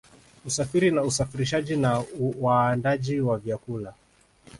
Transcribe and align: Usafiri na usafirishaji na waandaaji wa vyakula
Usafiri 0.45 0.91
na 0.91 1.03
usafirishaji 1.03 1.75
na 1.77 2.03
waandaaji 2.41 3.19
wa 3.21 3.37
vyakula 3.37 3.93